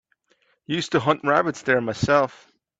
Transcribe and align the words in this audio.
Used 0.65 0.93
to 0.93 0.99
hunt 0.99 1.21
rabbits 1.23 1.61
there 1.61 1.79
myself. 1.79 2.51